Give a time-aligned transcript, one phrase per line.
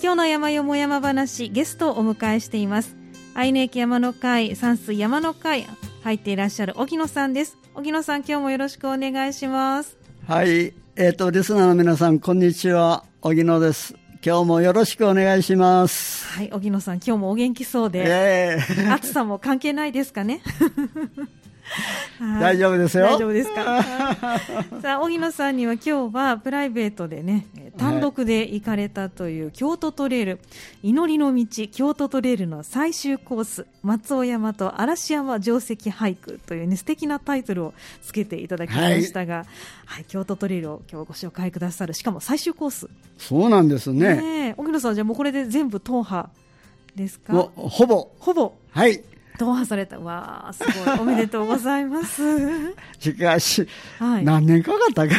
[0.00, 2.96] 今日の山よも山話ゲストをお迎えしています。
[3.34, 5.66] 愛媛駅山の会山水山の会
[6.04, 7.58] 入っていらっしゃる荻野さんです。
[7.74, 9.96] 荻野さん今日もよろしくお願いします。
[10.28, 10.72] はい。
[10.94, 13.04] えっ、ー、とリスナーの皆さんこんにちは。
[13.22, 13.96] 荻野です。
[14.24, 16.26] 今日もよろしくお願いします。
[16.28, 20.42] はい荻野さん今日もお元気そうで、えー、 暑さも関係ないですかね
[22.40, 23.04] 大丈夫ですよ。
[23.04, 23.82] 大丈夫ですか？
[24.82, 27.46] さあ、荻野さんには今日はプライベートでね、
[27.76, 30.40] 単独で行かれたという京都トレイル、
[30.82, 39.46] 祈りの道京都トレイルの最終コース、松尾山と嵐山定石俳句というね、素敵なタイトルをつけていただきましたが、はい、
[39.86, 42.88] はい、京都トレイルを今日ご紹介くださる、しかも最終コース。
[43.18, 44.54] そうなんですね。
[44.56, 46.30] 荻、ね、野さん、じゃあもうこれで全部踏破
[46.96, 47.32] ですか？
[47.54, 48.08] ほぼ。
[48.18, 48.54] ほぼ。
[48.72, 49.00] はい。
[49.38, 49.98] 踏破された？
[49.98, 50.98] わあすごい。
[50.98, 52.22] おめでとうございます。
[52.98, 53.66] しかし、
[53.98, 55.14] はい、何年かかったか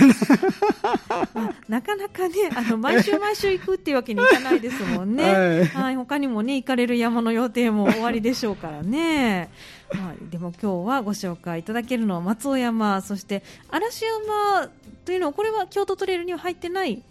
[1.67, 1.79] な？
[1.79, 9.49] なかなかねあの毎週毎週行くっていうわけにいかないですもんね、 はい、はい、他にもね行かれる山の予定も終わりでしょうからね。
[9.89, 13.41] はい、でも今日はご紹介いただけるのは松尾山そして
[13.71, 14.69] 嵐山
[15.05, 17.01] というのはこれは京都トレイルには入ってない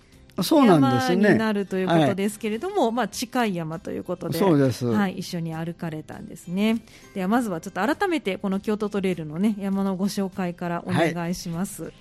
[0.42, 1.32] そうなんですね。
[1.32, 4.86] になるということですけれども、はい、まあ近い山ということで、そうです。
[4.86, 6.82] はい、一緒に歩かれたんですね。
[7.14, 11.92] ではまずはちょっと改めてこの京都トレイルのね山のご紹介からお願いします。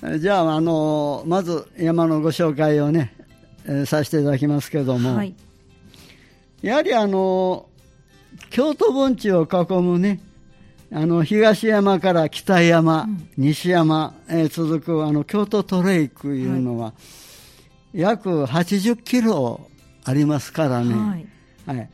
[0.00, 3.14] はい、じゃああのまず山のご紹介をね、
[3.66, 5.34] えー、させていただきますけれども、はい、
[6.62, 7.66] やはりあの
[8.50, 10.20] 京都盆地を囲むね。
[10.92, 17.23] あの東山から北山、うん、西山、えー、続くあの京都トレイクいうのは、はい
[17.94, 19.68] 約80キロ
[20.04, 21.90] ありますからね、はい、はい、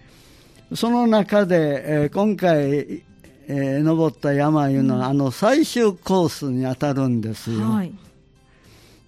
[0.74, 3.02] その中で、えー、今回、
[3.46, 7.92] えー、登った山いうのは、うん、あの最終コースに当たるんですよ、はい、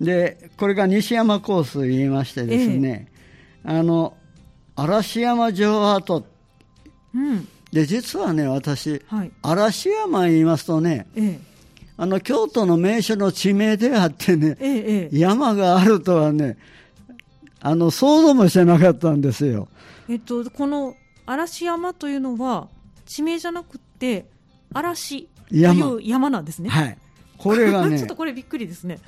[0.00, 3.08] でこれが西山コース言いましてですね、
[3.64, 4.14] えー、あの
[4.76, 6.26] 嵐山城跡、
[7.14, 11.52] うん、で実はね私、はい、嵐山言いますとね、えー
[11.96, 16.56] あの京都の名所の地名であってね、ええ、山があるとはね、
[17.64, 19.68] あの想像もしてなかったんですよ。
[20.08, 20.96] えっと、この
[21.26, 22.68] 嵐山というのは
[23.06, 24.26] 地名じゃなくて
[24.74, 26.68] 嵐という山なんですね。
[26.68, 26.98] はい。
[27.38, 28.98] これがね、 ちょっとこれびっくりですね。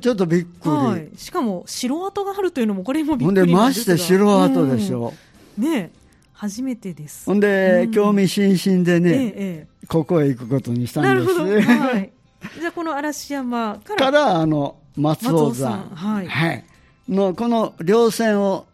[0.00, 0.70] ちょっとびっくり。
[0.70, 1.10] はい。
[1.18, 5.12] しかも城跡があるというのもこれもびっくりほんでまして城跡でしょ。
[5.58, 5.92] うん、ね
[6.32, 7.26] 初めてです。
[7.26, 11.38] ほんで、うん、興味津々でね、ええ、ここへ行くことにしたんです。
[11.38, 11.74] なるほど。
[11.84, 12.12] はい。
[12.58, 14.06] じゃあこの嵐山から。
[14.06, 15.90] から、あの、松尾山。
[15.94, 16.26] はい。
[16.26, 16.64] はい。
[17.10, 18.66] のこの稜線を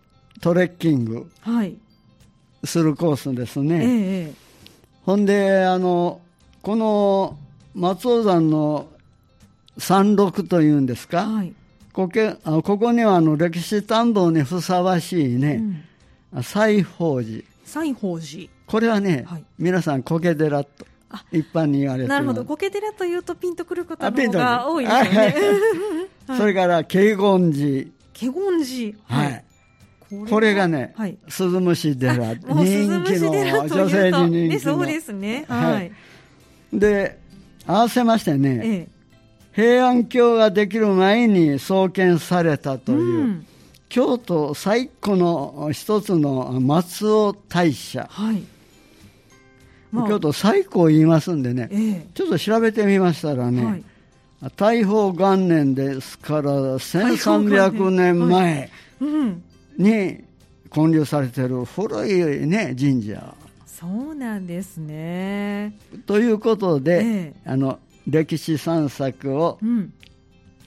[0.43, 1.31] トレッキング
[2.65, 3.89] するコースですね、はいえ
[4.31, 4.35] え、
[5.05, 6.21] ほんであの
[6.61, 7.39] この
[7.75, 8.89] 松尾山の
[9.79, 11.53] 山麓というんですか、はい、
[11.93, 15.63] こけここにはあの歴史探訪にふさわしいね、
[16.33, 17.43] うん、西宝寺。
[17.65, 18.49] 西宝寺。
[18.67, 20.87] これはね、はい、皆さん苔寺と
[21.33, 22.45] 一般に言われてなるほど。
[22.45, 25.35] 苔寺というとピンとくることの方が多いですよね、
[26.37, 28.99] それから慶厳寺華厳寺。
[29.05, 29.45] はい。
[30.31, 34.73] これがね、はい、鈴虫寺、 人気の女性に人気の。
[34.77, 35.45] そうですね。
[35.49, 35.93] はい。
[36.73, 37.19] で、
[37.67, 38.89] 合わせましてね、ええ、
[39.53, 43.47] 平安京ができる前に創建されたという、うん、
[43.89, 48.09] 京都最古の一つの松尾大社。
[48.11, 48.43] はい。
[49.91, 53.85] まあ、京都最古言いますんでね、ええ、ちょっと調べてみましたらね、はい
[54.57, 58.71] 大宝元年ですから1300年前
[59.79, 60.25] に
[60.73, 63.35] 建立されている古い、ね、神社。
[63.67, 65.77] そうなんですね。
[66.07, 69.59] ということで、ええ、あの歴史散策を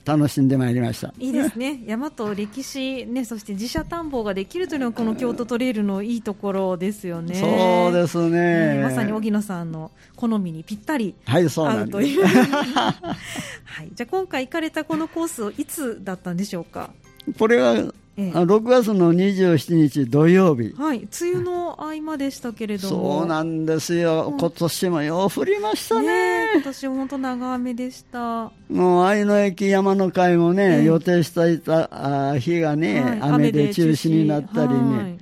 [0.04, 1.12] 楽しんでまいりました。
[1.18, 1.82] いいですね。
[1.86, 7.34] 山と歴史ね、そして自社探訪ができるというのはこの京都トレイルのいいところですよね。
[7.34, 8.80] そうですね。
[8.82, 11.40] まさに荻野さんの好みにぴったり合
[11.84, 12.24] うという。
[12.24, 13.90] はい。
[13.94, 16.90] じゃあ今回行かれたこのコースいつだったんでしょうか？
[17.38, 28.52] これはええ、6月の27日土曜日、はい、梅雨の合間でしたけれども、そうなんですよ、うん、今年もよう降りましたね、ね今年も本当、長雨でした。
[28.68, 34.10] もう愛の駅山の会もね、え、予定していた日がね、はい、雨で中止。
[34.10, 34.98] になったりね。
[34.98, 35.18] はい、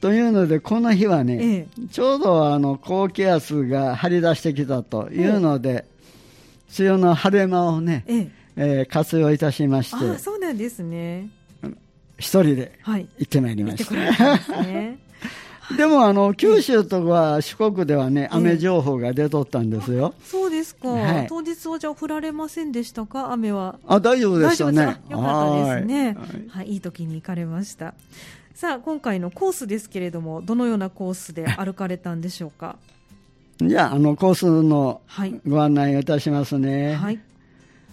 [0.00, 5.86] というので、この日はね、ちょうどあの高気圧が張り出してきたというので、
[6.78, 8.82] 梅雨の晴れ間をね、ええ。
[8.82, 11.30] ー、活用いたしまして、そうなんですね。
[12.18, 13.94] 一人で行ってまいりました。
[13.96, 15.76] はい。
[15.76, 20.14] でもあの九州とか四国ではね、雨情報が出とったんですよ。
[20.24, 23.78] そうですか、はい、当日はじゃあ降られませんでしたか、雨は。
[23.86, 24.96] あ大丈夫でしたね。
[25.10, 26.06] よかったですね。
[26.06, 26.16] はい、
[26.48, 27.94] はい、いい時に行かれました。
[28.54, 32.76] さあ今回のコースですけれどもどのようなコースで歩かれたんでしょうか？
[33.60, 35.00] じゃああのコースの
[35.46, 37.20] ご案内をいたしますね、はい、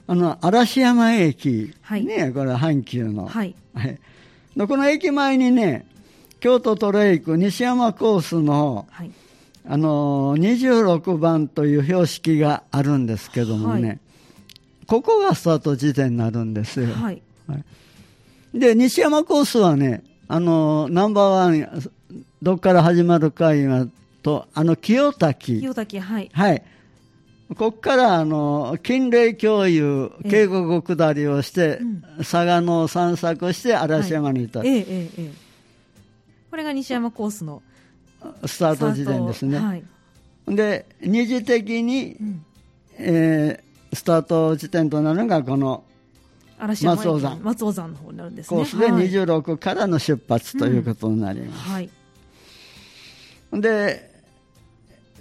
[0.08, 4.00] あの嵐山駅、はい、ねこれ阪急の、はい、はい、
[4.58, 5.86] この駅前にね
[6.40, 9.12] 京都トレイク西山コースの、はい、
[9.68, 14.00] あの26番という標識があるんですけどもね、はい、
[14.88, 16.94] ここがスタート地点になるんですよ。
[16.94, 21.92] はい、はい、で西山コースはねあのナンバーワン
[22.42, 23.88] どっから始まるか今
[24.24, 25.60] とあの清滝。
[25.60, 26.30] 清滝はい。
[26.34, 26.64] はい
[27.50, 34.78] ここからあの金霊共有渓谷下りをして、え佐賀の散策して嵐山に至る、はい。
[34.80, 35.32] えええ、
[36.50, 37.62] これが西山コースの
[38.46, 39.84] スタート時点ですね、はい、
[40.48, 42.46] で二次的に、うん、
[42.98, 45.84] えー、スタート地点となるのがこの
[46.58, 47.38] 松尾山。
[47.44, 48.58] 松尾山の方になるんですね。
[48.58, 51.90] コースで26からの出発ということになります、はい、
[53.54, 54.15] で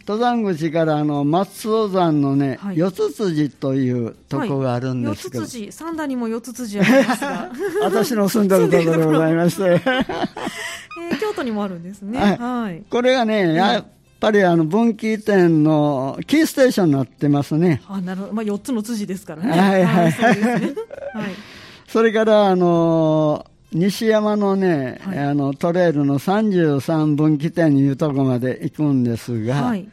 [0.06, 7.50] 登山口からあの松尾山のね、はい、四つ辻というとこがあるんですけど、はい、四つ辻三田にも四つ辻ありますが。
[7.82, 13.84] 私の住んでるところでございまして、えー、京都にもあるんですね、はい、はい、これがね、やっ
[14.20, 17.82] ぱりあの分岐点のキーステーションになってますね。
[17.88, 19.50] あなるほど、まあ、4つの辻ですからね。
[19.50, 20.10] はいはい。
[20.10, 20.74] はい、はい、
[21.88, 29.88] それからあの西山のね、はい、あのトレイルの33分岐点にいうとこまで行くんですが、はい、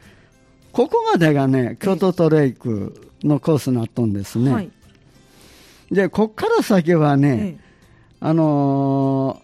[0.70, 4.70] ここまでがね京都トレイクのコースになったんですね、はい、
[5.90, 7.58] でこっから先はね、
[8.20, 9.42] あの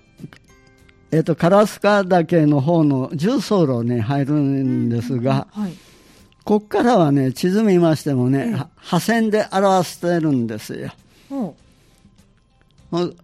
[1.11, 5.77] ー、えっ、ー、と烏川岳の方の重走路に入るんですが、うん、
[6.45, 10.93] こっからはね地図見ましてもね、破線で表してるんですよ。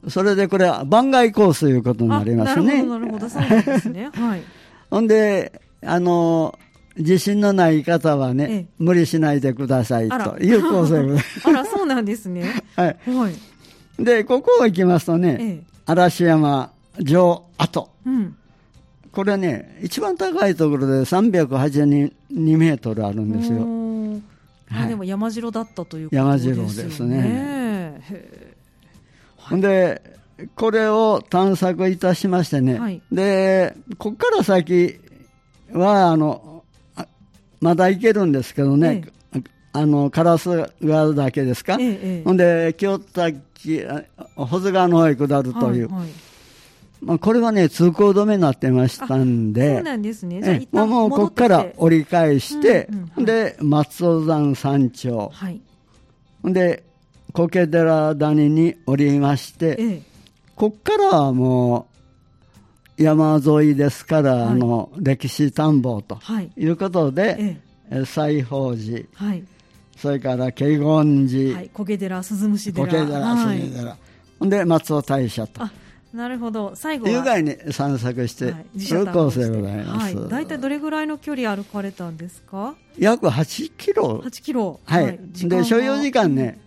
[0.08, 2.82] それでこれは番外コースということになりますね。
[2.82, 4.10] なるほど、そうですね。
[4.14, 4.42] はい。
[4.90, 6.58] ほんで、あの、
[6.96, 11.24] 自信のない方はね、ええ、無理しないでくださいというコース。
[11.48, 12.44] あら、そうなんですね。
[12.76, 12.96] はい。
[13.10, 14.04] はい。
[14.04, 16.70] で、ここ行きますとね、え、嵐山
[17.04, 17.88] 城跡。
[18.06, 18.36] うん。
[19.12, 22.12] これね、一番高いところで382
[22.58, 23.60] メートルあるんですよ。
[24.68, 26.50] はい、でも山城だったということですね。
[26.50, 28.00] 山城ですね。
[29.44, 30.02] ほんで、
[30.56, 34.98] これを探索いたしましてね、はい、で、ここから先
[35.72, 36.64] は、あの、
[37.60, 39.04] まだ行けるんですけどね、
[39.34, 39.42] ええ、
[39.72, 43.30] あの、烏川だけですか、え、ほんで、京都
[44.36, 45.88] 保津川の方へ下るという。
[45.88, 46.08] はいはい。
[47.00, 50.68] まあ、これはね、通行止めになってましたんで、そうなんですね。
[50.72, 55.30] もう、ここから折り返して、うんうんはい、で、松尾山山頂。
[55.32, 55.60] はい。
[56.44, 56.82] で、
[57.34, 60.02] 苔寺谷におりまして、ええ、
[60.54, 61.88] こっからはも
[62.96, 66.18] う山沿いですから、はい、あの歴史探訪と
[66.56, 66.66] い。
[66.68, 67.58] うことで、
[67.90, 69.44] はい、西宝寺、はい、
[69.96, 72.86] それから慶厳寺、はい、苔寺鈴虫寺。
[72.86, 73.96] 苔寺鈴虫寺、
[74.38, 75.60] ほんで松尾大社と。
[76.12, 76.76] なるほど。
[76.76, 77.10] 最後は。
[77.10, 82.76] 有害に散策して、はい、そういうコースでございます、はい、大体どれぐらいの距離歩かれたんですか？
[82.96, 84.22] 約8キロ。
[84.24, 84.78] 8キロ。
[84.84, 86.62] はい、はい、で所要時間ね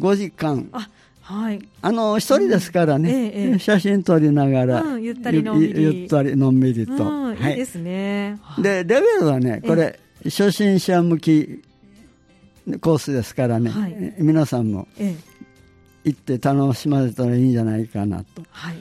[0.00, 0.68] 5時間。
[0.72, 0.88] あ
[1.22, 1.68] はい。
[1.82, 3.16] あの一人ですからね、うん。
[3.16, 5.82] ええ、写真撮りながら、うん、ゆったりのんびり。
[5.82, 8.38] ゆったりのんびりと、うん、はい、いいですね。
[8.58, 11.62] でレベルはねこれ、初心者向き
[12.80, 14.86] コースですからね、はい、皆さんも
[16.04, 18.76] 行って楽しまれたらいいんじゃないかなと、はい、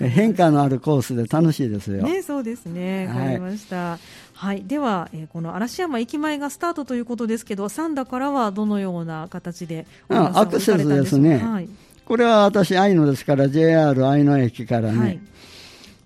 [0.00, 2.02] 変化のあるコースで楽しいですよ。
[2.02, 3.06] ね、そうですね。
[3.06, 3.76] わかりました。
[3.76, 3.98] はい、
[4.34, 11.38] はい、では、えー、この嵐山駅前がスタートということですけど、三田からはどのような形でアクセスですね。
[11.38, 11.68] はい、
[12.04, 14.98] これは私愛野ですから JR 愛野駅からね。
[14.98, 15.20] はい。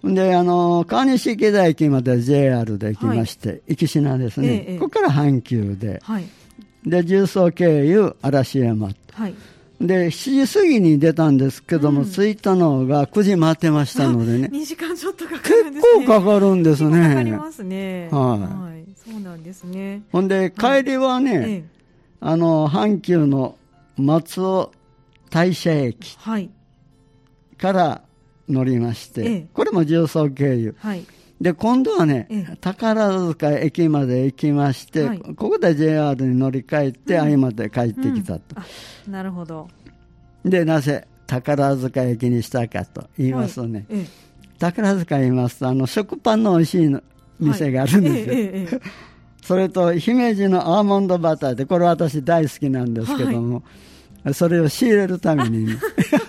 [0.05, 6.27] で、あの、川西池田駅まで JR で行きまして、はい、行品ですね、ええ、ここから阪急で、はい、
[6.87, 9.35] で、重曹経由嵐山、はい、
[9.81, 14.49] で7時過ぎに出たんですけども、うん、着いたのが9時回ってましたのでね。
[14.53, 17.09] 2時間ちょっとかかるんです、ね、結構かかるんですね。
[17.09, 18.09] かかりますね。
[18.13, 20.03] はい、はい、そうなんですね。
[20.13, 21.65] ほんで帰りはね、はい、
[22.21, 23.57] あの阪急の
[23.97, 24.73] 松尾
[25.31, 26.19] 大社駅
[27.57, 28.03] から
[28.51, 31.07] 乗りまして、はい、これも重曹経由、はい
[31.41, 38.57] で今度はね、宝塚駅まで行きまして、はい、ここで JR に乗り換えて、愛、まで帰ってきたと、
[39.07, 39.69] うん、なるほど。
[40.45, 44.07] でなぜ宝塚駅にしたかと言いますとね、はい、
[44.59, 47.03] 宝塚言いますとあの食パンの美味しいの
[47.39, 48.81] 店があるんですよ、
[49.43, 53.63] それと姫路のアーモンドバターでこれ私大好きなんですけども、
[54.35, 55.69] それを仕入れるために、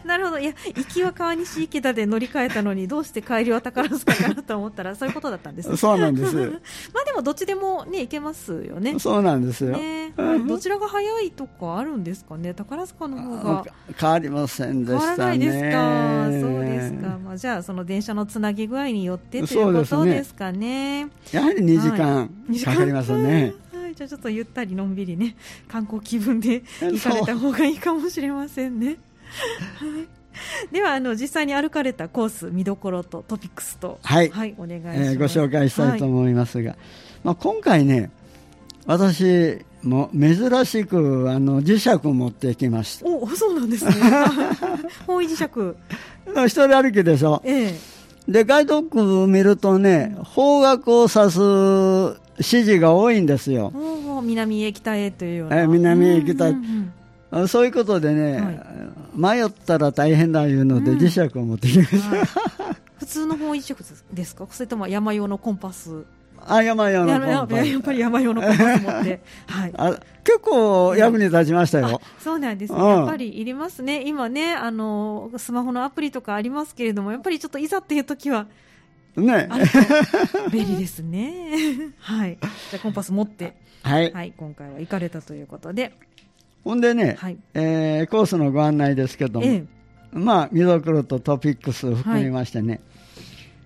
[0.04, 0.38] なるほど。
[0.38, 6.34] いや行きは川西池田で乗り換えたのにどうして帰りは宝塚かなと思ったらそういうことだったんです そうなんです。
[6.94, 8.98] まあでもどっちでもね行けますよね。
[8.98, 10.12] そうなんですよ、ね。
[10.16, 12.54] はい、どちらが早いとかあるんですかね？
[12.54, 13.64] 宝塚の方が。
[13.98, 14.98] 変わりませんでしたね。
[14.98, 16.40] 変わらないですか？
[16.40, 22.28] そうですか、まあ、じゃあその電車のつなぎ具合によってということですかね、ね、やはり2時間
[22.64, 25.36] かかりますね、はい、じゃあちょっとゆったりのんびりね
[25.68, 28.96] 観光気分で行かれた方がいいかもしれませんね。
[30.72, 36.78] ではあの実際に歩かれたコース見どころとトピックスとはい、はい、お願いします、えー、ご紹介したいと思いますが、はい、
[37.22, 38.10] まあ、今回ね
[38.86, 43.06] 私も珍しくあの磁石を持ってきました。
[43.06, 43.92] おそうなんですね。
[45.06, 45.76] 方位磁石。
[46.46, 47.74] 一人歩きでしょ、ええ、
[48.28, 51.40] でガイドブック見るとね方角を指す
[52.36, 53.72] 指示が多いんですよ。
[54.22, 56.92] 南へ北へというような、え南へ北へ、うんうん
[57.48, 58.50] そういうことでね、は
[59.36, 62.26] い、迷ったら大変だいうので、磁石を持ってきました、うんはい、
[62.98, 64.46] 普通の方位磁石ですか？
[64.50, 66.04] それとも山用のコンパス？
[66.46, 67.68] あ山用のコンパス。
[67.68, 72.72] やっぱり山用のコンパス持って、 はい、あ結構役に立ちましたよ、そうなんです。
[72.72, 74.02] ね、うん、やっぱりいりますね。
[74.06, 78.46] 今ねあのスマホのアプリとかありますけれどもやっぱりちょっといざっていう時は
[79.16, 79.48] ね。
[80.50, 81.92] 便利ですね。
[82.00, 82.38] はい。
[82.70, 83.54] じゃコンパス持って。
[83.82, 85.92] はい、はい、今回は行かれたということで
[86.64, 89.64] ほんでね、はい、えー、コースのご案内ですけども、ええ、
[90.12, 92.80] まあ、見どころとトピックス含めましてね、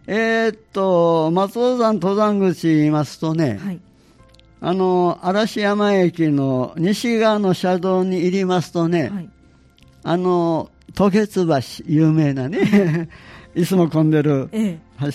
[0.06, 3.80] はい、えー、っと、松尾山登山口言いますとね、はい、
[4.60, 9.30] あの、嵐山駅の西側の車道に入りますとね、はい、
[10.02, 13.08] あの、渡月橋、有名なね、
[13.54, 13.62] い。
[13.64, 14.48] つも混んでる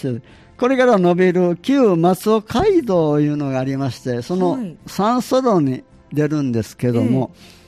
[0.01, 0.21] 橋で、
[0.57, 7.62] これから伸びる旧松尾街道いうのがありまして、その三ソ路に出るんですけども、え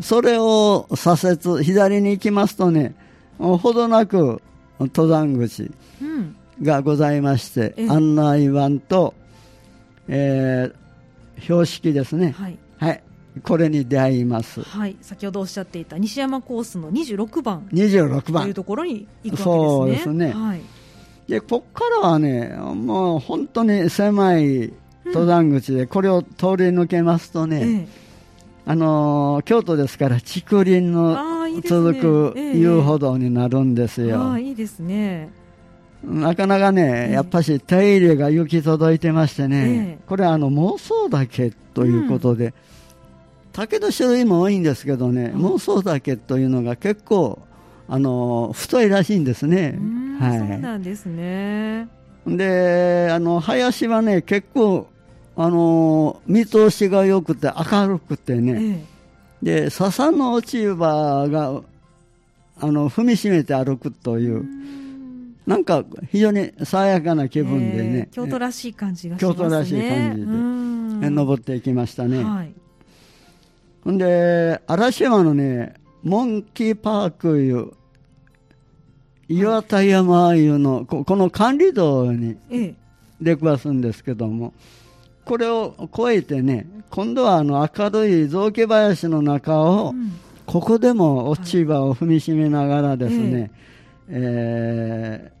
[0.00, 2.94] それを左折、左に行きますとね、
[3.38, 4.40] ほどなく
[4.78, 5.70] 登山口
[6.62, 9.14] がございまして、うん、案内板と、
[10.08, 13.02] えー、標識ですね、はい、はい、
[13.42, 17.66] これに出会います、はい、先ほどおっしゃっていた西山コースの26番。
[17.72, 18.42] 26番。
[18.44, 20.14] というところに行くわけですね。
[20.14, 20.62] そうですね、はい、
[21.28, 24.72] でここからはね、もう本当に狭い
[25.04, 28.01] 登山口で、これを通り抜けますとね、ええ
[28.64, 31.18] あのー、京都ですから竹林の
[31.64, 31.94] 続
[32.34, 34.38] く遊歩道になるんですよ。
[34.38, 35.30] いいですね。
[36.04, 42.52] なかなかね、やっぱし手入れが行き届いてましてね、これはあの妄想岳ということで、うん、
[43.52, 47.40] 竹の種類も多いんですけどね、妄想岳というのが結構、
[47.88, 49.78] あの太いらしいんですね。
[50.18, 51.88] はい、そうなんですね。
[52.26, 54.88] で、あの林はね、結構
[55.36, 58.84] あの見通しが良くて明るくてね、
[59.42, 61.62] ええ、で笹の落ち葉が
[62.60, 64.44] あの踏みしめて歩くという。
[65.44, 69.20] なんか非常に爽やかな気分でね、えー、京都らしい感じがね。
[69.20, 70.14] 京都らしい感
[71.00, 72.54] じで登っていきましたね、はい、
[73.82, 75.74] ほんで嵐山のね
[76.04, 77.72] モンキーパークいう
[79.28, 82.36] 岩田山いうのこの管理道に
[83.20, 84.81] 出くわすんですけども、え
[85.24, 90.12] これを越えてね今度はあの明るい雑木林の中を、うん、
[90.46, 93.50] ここでも落ち葉を踏みしめながらですね、はい、
[94.08, 95.32] え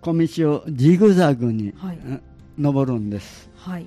[0.00, 1.98] ー、小道をジグザグに、はい、
[2.58, 3.86] 登るんです、はい、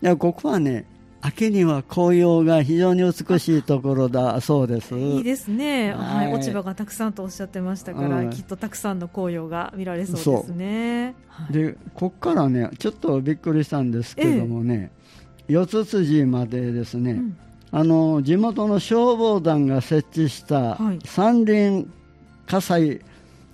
[0.00, 0.86] でここはね
[1.20, 4.96] 秋には紅葉が非常に美しいところだそうです。
[4.96, 14.92] いいですね、はい、落ち葉がたくさんとおっしゃってましたから、うん、きっとたくさんの紅葉が見られそうですね、はい、でここからねちょっとびっくりしたんですけどもね、
[15.40, 17.36] ええ、四つ辻までですね、うん、
[17.72, 21.88] あの地元の消防団が設置した山林
[22.46, 23.00] 火災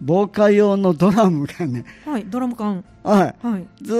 [0.02, 3.94] 防火用のドラムがね、はい、ドラム缶、はい、はい、ず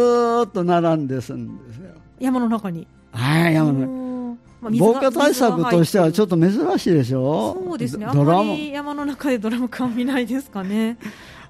[0.47, 1.95] っと並んですんですよ。
[2.21, 7.57] 山の中にはい、山の防火対策としてはちょっと珍しいでしょ？
[7.65, 10.97] そうですね、あんまり山の中でドラム缶見ないですかね。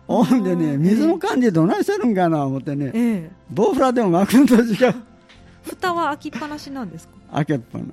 [0.07, 4.95] ほんでね、水の管理どないしてるんかな思ってね、ええ、ボウフラでも巻くんと違う。
[5.63, 7.15] 蓋は開きっぱなしなんですか？
[7.33, 7.85] 開けっぱな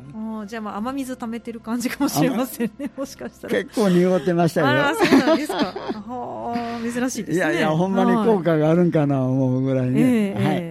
[0.41, 2.91] あじゃあまあ雨水溜めてる感じかもしれませんね。
[2.97, 3.63] もしかしたら。
[3.63, 4.67] 結構濁ってましたよ。
[4.67, 5.55] あそうなんですか。
[5.57, 7.35] は珍しいですね。
[7.35, 10.59] いやいやほんまに効果があるんかな思うぐらいね、えー、はい、は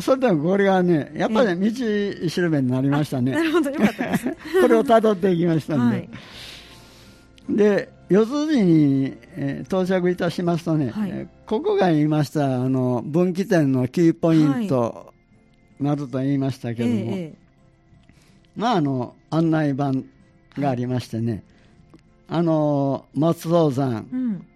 [0.00, 3.32] それでもこれがねやっぱり、ね、道しるべになりましたね。
[3.32, 3.70] なるほど。
[3.70, 6.10] よかったです これをたどっていきましたんで、はい、
[7.50, 15.12] で四つ時に、えー、到着いたしますとね、はい、えー、ここが言いましたあの分岐点のキーポイント、
[15.80, 17.34] なると言いましたけども、え
[18.56, 19.92] まああの案内板
[20.58, 21.42] がありましてね、
[22.28, 24.46] あの松尾山、うん、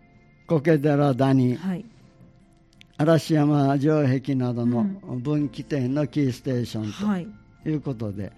[0.46, 1.84] 苔寺谷、はい、
[3.00, 4.84] 嵐山城壁などの
[5.22, 7.24] 分岐点のキーステーション
[7.64, 7.74] とい。
[7.74, 8.32] うことで、はい、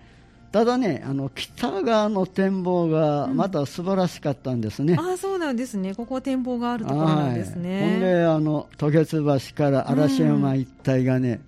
[0.53, 5.97] ただねあの北側の展望がまた素晴らしかったんですね、うん、あそうなんですね。
[5.97, 11.41] ここは展望があるところなんですね、はい、ほんであの渡月橋から嵐山一帯がね、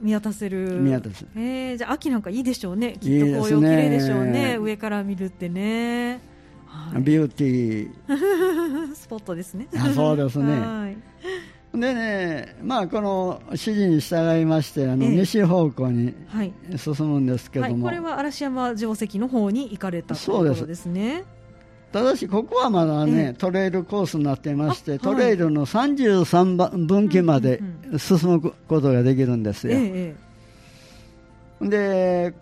[0.00, 0.80] うん、見渡せる。
[0.80, 2.96] 見渡せえー、じゃあ秋なんかいいでしょうね。
[2.98, 4.56] きっと紅葉綺麗でしょうね。
[4.58, 6.22] 上から見るってね、
[6.64, 8.94] はい、ビューティー。
[8.96, 9.68] スポットですね。
[9.76, 10.96] あそうですね、 はい
[11.72, 16.14] でね、まあ、この指示に従いましてあの、西方向に
[16.76, 21.24] 進むんですけども、はい、これは嵐山城跡の方に行かれたとことですね。
[21.92, 27.60] ただし、ここはまだね、トレイルコースになっていまして、トレイルの33番分岐まで
[27.98, 29.76] 進むことができるんですよ。
[31.60, 32.32] で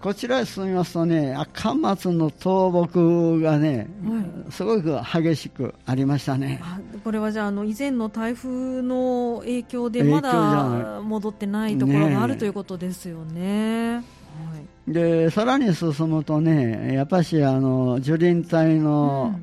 [0.00, 6.62] こちらへ進みますとね、赤松の倒木がね、はい、すごく激しくありましたね。
[7.02, 13.94] これはじゃあ、あの以前の台風の影響でまだ戻ってないところがある、ね、ということですよね。
[13.96, 14.02] は
[14.88, 19.38] い、でさらに進むとね、やっぱしあの樹林帯の、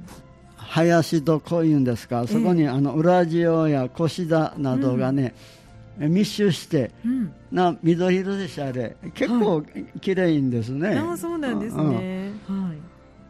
[0.55, 5.33] 林とこういうんですか、そこにあの裏塩や腰田などがね、
[5.99, 6.13] うん。
[6.13, 8.97] 密集して、うん、な緑色でしたあれ。
[9.13, 9.63] 結構
[10.01, 12.24] 綺麗ですね、はい、あそうなんですね、うん、はい、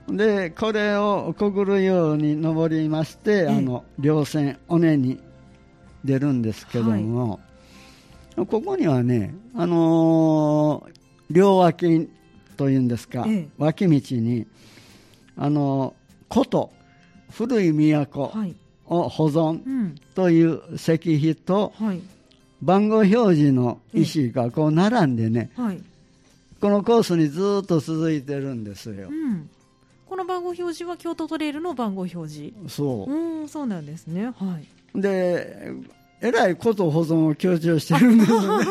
[0.10, 5.20] でこれをくぐるように登りまして、あの稜線尾根に
[6.04, 7.40] 出るんですけども、
[8.36, 10.94] はい、ここにはね、あのー、
[11.32, 12.10] 両脇
[12.58, 14.46] というんですか、ええ、脇道に
[15.38, 15.96] あの
[16.32, 16.72] 古都
[17.32, 18.32] 古い都
[18.86, 22.02] を保存という石碑と、はい。
[22.62, 25.82] 番号表示の石がこう並んでね、はい、
[26.60, 29.50] このコースにずっと続いてるんですよ、うん、
[30.16, 32.54] この番号表示は京都トレイルの番号表示。
[32.70, 33.12] そう。
[33.12, 34.28] うんそうなんですね。
[34.28, 34.60] は
[34.96, 35.02] い。
[35.02, 35.74] で
[36.22, 38.66] えらいこと保存を強調してるんですよね。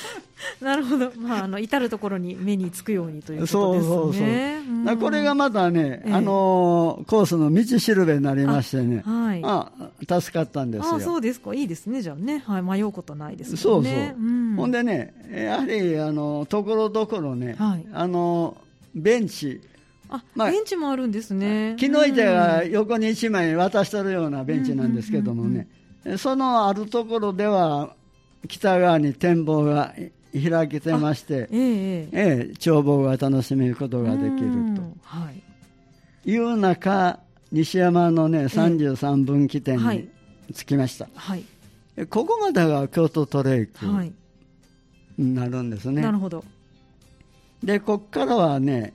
[0.62, 3.52] なるほど、まあ、あの至る所に目につくようにということですね。
[3.52, 4.94] そうそうそうう。
[4.94, 9.70] ん、これがまたね、ええ、あのコースの道しるべになりましてね、あ,、はい、あ
[10.20, 10.94] 助かったんですよ。
[10.94, 13.56] あそうですか、いいですね、じゃあね、はい、迷うことないですね。
[13.58, 18.56] そうそう、うん、ほんでね、やはりあのところどころね、はい、あの
[18.94, 19.60] ベンチ、
[20.08, 21.76] あ、まあ、ベンチもあるんですね。
[21.78, 25.68] 木の板が横に1枚渡してるようなベンチなんですけどもね、
[26.16, 27.94] そのあるところでは
[28.46, 29.94] 北側に展望が
[30.32, 35.30] 開けてまして、ええええ、眺望が楽しめることができると、は
[36.24, 40.08] い、いう中西山のね33分岐点に
[40.54, 41.44] 着きました、はい、
[42.08, 43.84] ここまでが京都トレイク
[45.16, 46.44] になるんですね、なるほど。
[47.62, 48.94] でここからはね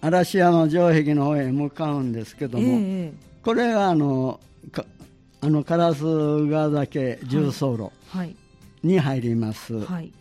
[0.00, 4.40] 嵐山城壁の方へ向かうんですけども、えこれがあの
[5.40, 7.90] あの烏川岳重走路
[8.82, 10.12] に入ります、はい。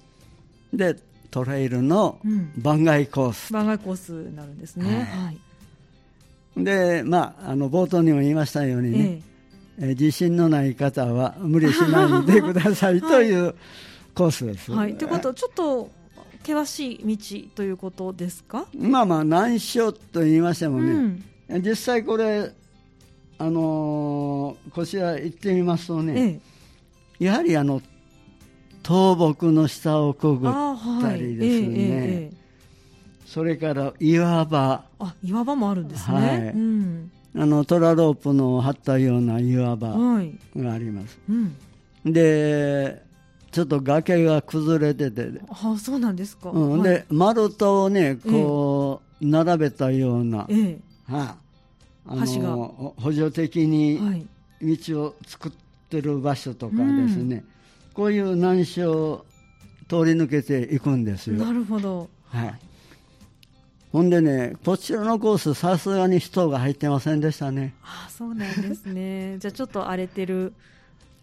[0.74, 0.96] で
[1.32, 2.20] トレイルの
[2.58, 9.22] 番外コース、番外コースになるんですね、はい、でまああの冒頭にも言いましたようにね、
[9.80, 13.56] えー、自信のない方は無理しないでくださいという
[14.16, 14.72] コースです。
[14.72, 15.90] はい、ということちょっと
[16.48, 18.66] 険しい道ということですか？
[18.74, 22.52] まあまあ難所と言いましてもね、うん、実際これ
[23.38, 26.42] あのー、こちら行ってみますとね、
[27.20, 27.82] ええ、やはりあの
[28.84, 30.52] 倒木の下をくぐっ
[31.02, 32.32] たりですね、
[33.26, 34.86] それから岩場。
[35.00, 36.38] あ岩場もあるんですね、はい。
[36.50, 41.38] うん、あのトラロープの張ったような岩場があります、はい
[42.06, 43.06] うん、で
[43.58, 50.80] ちょっと崖が崩れててあそうなんですか、うん、で、丸太をねこう、並べたような、えー、
[51.12, 51.38] は
[52.06, 54.28] あ、あの補助的に
[54.62, 55.52] 道を作っ
[55.90, 57.48] てる場所とかですね、うん
[57.96, 59.26] こういう難所を
[59.90, 61.44] 通り抜けていくんですよ。
[61.44, 62.08] なるほど。
[62.28, 62.60] はい。
[63.92, 67.74] ほんでね、こちらのコース、さすがに人が入ってませんでしたね。
[67.82, 69.40] あそうなんですね。
[69.40, 70.54] じゃあちょっと荒れてる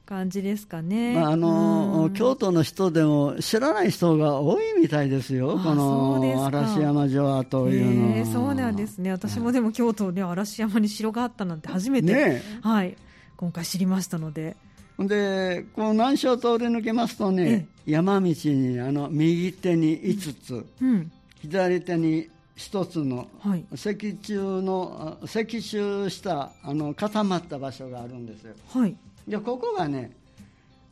[0.07, 1.15] 感じですかね。
[1.15, 5.59] まああの、京都の人でも知らない人が多いみたいですよ。
[5.63, 9.11] この嵐山城跡というのそうなんですね。
[9.13, 12.97] 私もでも京都で嵐山に城があったなんて初めて、ね、はい、
[13.37, 14.57] 今回知りましたので。
[14.99, 28.55] でこの南所を通り抜けますとね、山道にあの右手に5つ、うん、左手に1つの、はい、石柱の石柱したあの固まった場所があるんですよ。
[28.69, 30.13] はい、でここがね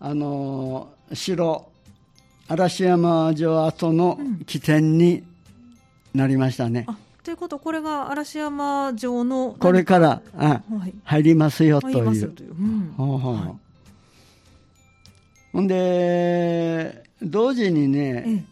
[0.00, 1.68] あの城
[2.48, 5.22] 嵐山城跡の起点に
[6.14, 6.84] なりましたね。
[6.88, 12.04] うん、ということこれが嵐山城のこれからあ、はい、入りますよという。
[15.52, 18.44] ほんで同時にね、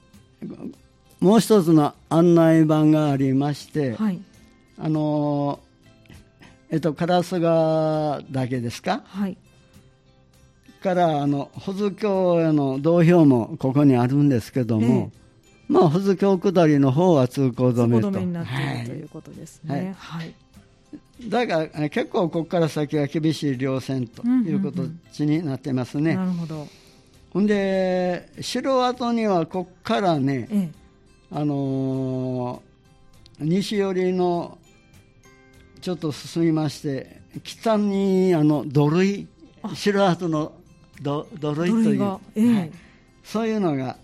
[1.18, 4.20] もう一つの案内板がありまして、はい、
[4.78, 5.60] あの
[6.70, 9.36] えっと烏川だけですか、はい、
[10.80, 15.12] からあの保津峡への道標もここにあるんですけども、
[15.68, 18.10] えー、まあ保津峡下りの方は通行止めと。
[18.10, 19.94] めになっている、はい、ということですね。
[19.98, 20.34] はい、
[21.28, 24.84] だから結構ここから先は厳しい稜線ということ
[25.22, 26.16] になってますね。
[26.16, 26.66] なるほど。
[27.32, 30.70] ほんで城跡にはここからね、ええ、
[31.30, 34.58] あのー、西寄りの
[35.80, 39.28] ちょっと進みまして北にあの土塁
[39.74, 40.52] 城跡の
[41.00, 42.72] 土土塁という、えーはい、
[43.24, 43.96] そういうのが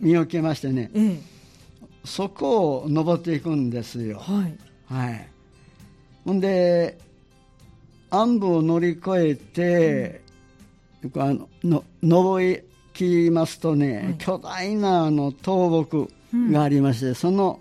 [0.00, 1.20] 見受けましてね、えー、
[2.04, 4.18] そこを登っていくんですよ。
[4.18, 4.58] はい、
[4.92, 5.28] はい、
[6.24, 6.98] ほんで
[8.10, 10.20] 暗部を乗り越えて、
[11.02, 12.62] うん、あのの登り
[12.96, 16.10] きますとね、はい、巨大なあの倒木
[16.50, 17.60] がありまして、うん、その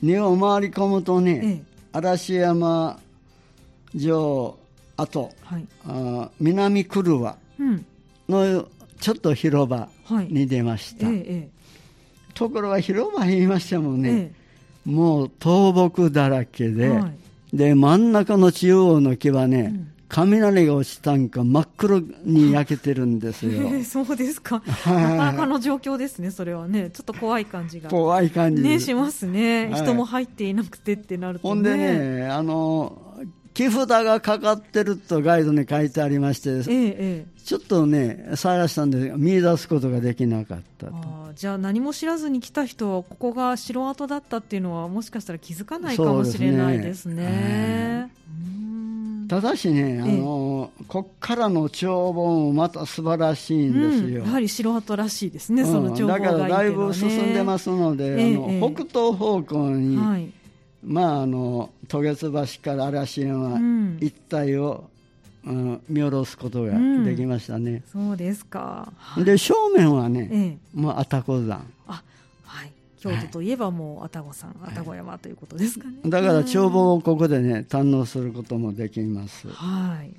[0.00, 3.00] 根を回り込むとね、ええ、嵐山
[3.98, 4.58] 城
[4.96, 7.20] 跡、はい、あ南久留
[8.28, 8.68] の
[9.00, 9.88] ちょっと広場
[10.28, 11.48] に出ました、はいええ、
[12.34, 14.32] ところが広場にいましてもね、
[14.86, 17.08] え、もう倒木だらけで、は
[17.52, 19.90] い、で真ん中の中央の木はね、うん。
[20.14, 23.52] 雷が落ちたんか真っ黒に焼けてるんですよ。
[23.52, 24.62] えー、そうですか。
[24.66, 26.90] なかなかの状況ですね、それはね。
[26.90, 27.90] ちょっと怖い感じが。
[27.90, 28.62] 怖い感じ。
[28.62, 33.16] ね、しますね、はい、人も入っていなくてってなると、ね、ほんでね、あの、
[33.54, 40.92] 木札がかかってるとガイドに書いてありまして、ええ、ちょっとね探したんで見出すことができなかったと。
[41.36, 48.12] じゃあ何も知らずに来た人はここが城跡だったっていうのはもしかしたら気づかないかもしれないですね。
[49.28, 54.22] ただしね、あの、ええ、こっからの眺望もまた素晴らしいんですよ。
[54.22, 60.30] うん、やはり城跡らしいですね、うん、その眺望がいい、ね、だからだいぶ進んでますので、え、あの北東方向に、はい。
[60.84, 63.60] まあ、あの渡月橋から嵐山
[64.00, 64.88] 一帯を、
[65.44, 66.72] うん、見下ろすことが
[67.04, 67.82] できましたね。
[67.94, 68.92] うん、そうですか。
[69.18, 70.36] で正面はね、え
[70.76, 71.66] え、もう愛宕山。
[71.86, 72.02] あ
[72.44, 72.72] はい。
[72.98, 75.96] 京都といえばもう愛宕山、愛宕山ということですかね。
[76.06, 79.48] だから眺望をここでね堪能することもできます。
[79.48, 80.14] はい。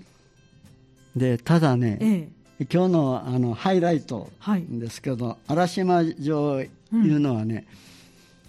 [1.19, 4.29] でただね、ええ、今日のあのハイライト
[4.69, 7.65] ですけど、はい、嵐山城いうのはね、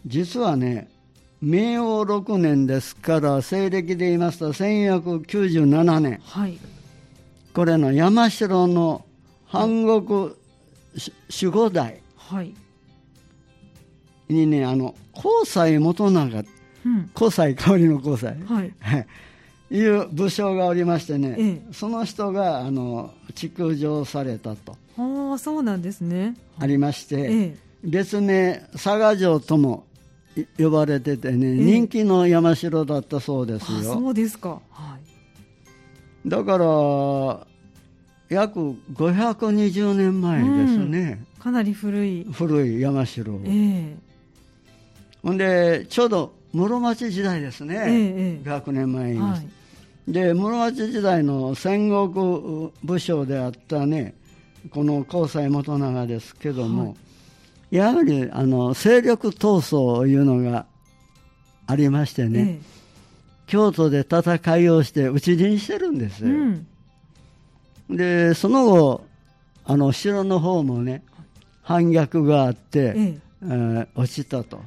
[0.05, 0.88] うん、実はね
[1.48, 6.59] 明王6年ですから西暦で言いますと1497年、はい、
[7.54, 9.04] これの山城の
[9.46, 10.35] 半国守
[11.52, 12.02] 護代。
[14.28, 16.38] にね、あの高西元長、
[16.85, 18.74] うん、高西香りの高西、はい、
[19.72, 24.76] いう武将がおりましてね、ええ、その人があの築城されたと。
[24.98, 26.35] ああそうなんですね。
[26.59, 29.86] ありまして、え、別名佐賀城とも
[30.59, 33.94] 呼ばれててね、人気の山城だったそうですよ。
[33.94, 34.99] そうですか、は
[36.25, 37.46] い、だから
[38.29, 42.27] 約520年前ですね、うん、かなり古い。
[42.31, 43.96] 古い山城、えー、
[45.22, 49.38] ほんでちょうど室町時代ですね、えー、100年前に、は
[50.09, 54.14] い、で室町時代の戦国武将であったね
[54.70, 56.96] この高西元長ですけども、はい
[57.70, 60.66] やはりあの勢力闘争いうのが
[61.66, 62.59] ありましてね、ええ、
[63.46, 66.24] 京都で戦いをして討ち死にしてるんです。
[66.24, 66.66] よ、うん、
[67.90, 69.07] でその後
[69.64, 71.02] あの城の方もね
[71.62, 73.26] 反逆があって、ええ。
[73.42, 74.61] えー、落ちたと。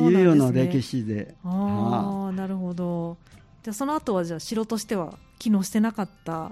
[0.00, 1.34] いうような歴史で。
[1.44, 3.16] ああなるほど。
[3.62, 6.50] じゃその後はじゃあ城としては機能してなかった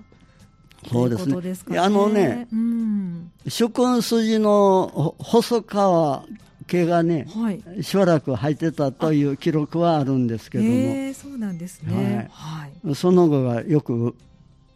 [0.89, 1.55] そうですね。
[1.55, 1.79] すね。
[1.79, 6.25] あのね、うん、主君筋の細川
[6.67, 14.15] 毛がね、はい、しばらく入ってたという記録はあるんですけども、えー、そうなんですね、はい、はい、その後がよく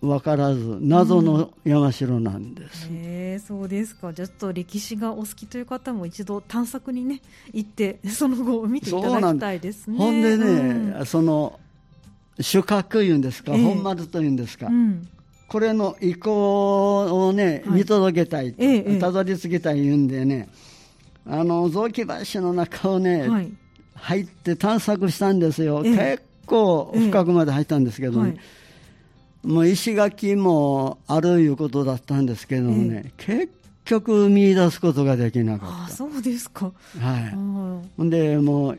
[0.00, 4.12] 分からず謎の山城なんです、うん、えー、そうですか。
[4.12, 9.96] じゃあちょっと歴史がお好きという方も一度探索にね行って その後を見ていただきたいですね。
[9.96, 10.44] ほんでね、
[10.98, 11.58] うん、その
[12.40, 15.08] 主角いうんですか、えー、本丸というんですか、うん
[15.48, 18.54] これの意向をね、見届けたい、
[18.98, 20.48] たどり着きたい言うんでね、
[21.26, 23.52] あの雑木橋の中をね、はい、
[23.94, 28.36] 入って探索したんですよ、結構深くまで入ったんですけどね、
[29.42, 33.50] もう石垣もあるいうことだったんですけどね、結
[33.84, 35.94] 局見出すことができなかった。
[35.94, 36.72] そうですか。
[36.98, 38.10] はい。
[38.10, 38.78] で、もう、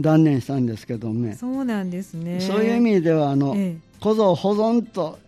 [0.00, 3.36] 断念したんですけどねそうなんですねそういう意味ではあ。
[3.36, 5.18] の、ええ、小僧保存と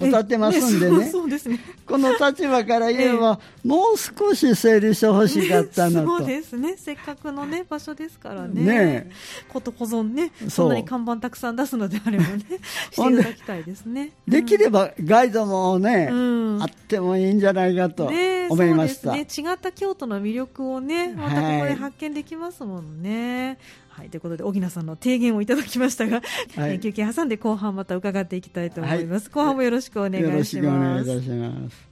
[0.00, 1.58] 歌ってますんでね、 そうですね。
[1.86, 9.10] この立場から言えば、えもう少し整理してほしかったなと、 そうですね、せっかくの、ね、場所ですからね、ね
[9.48, 12.44] こと保存ね、そんなに看板たくさん出すのであればね、
[12.92, 14.12] していただきたいですね。
[14.26, 18.10] できればガイドもね、うん、あってもいいんじゃないかと
[18.50, 23.46] 思いました、ね、違った京都の魅力をね、またここで発見できますもんね。
[23.46, 26.22] はいはい、ということで、荻野さんの提言をいただきましたが、
[26.54, 29.24] はい、休憩挟んで後半また伺っていきたいと思います。
[29.24, 30.30] はい、後半もよろしくお願いします。
[30.30, 31.87] よろしくお願いいたします。